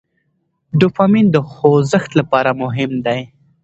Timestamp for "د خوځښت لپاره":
1.31-2.51